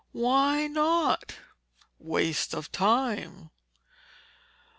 [0.13, 1.37] "Why not?"
[1.99, 3.51] "Waste of time."